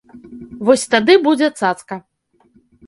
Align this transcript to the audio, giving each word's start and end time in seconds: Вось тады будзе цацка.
Вось 0.69 0.87
тады 0.93 1.13
будзе 1.29 1.47
цацка. 1.59 2.03